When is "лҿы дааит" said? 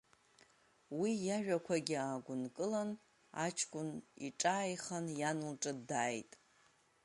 5.51-6.31